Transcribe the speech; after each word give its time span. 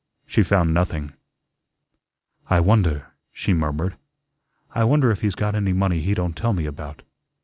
She 0.25 0.41
found 0.41 0.73
nothing. 0.73 1.13
"I 2.49 2.59
wonder," 2.59 3.11
she 3.31 3.53
murmured, 3.53 3.97
"I 4.73 4.83
wonder 4.83 5.11
if 5.11 5.21
he's 5.21 5.35
got 5.35 5.53
any 5.53 5.73
money 5.73 6.01
he 6.01 6.15
don't 6.15 6.35
tell 6.35 6.53
me 6.53 6.65
about. 6.65 7.03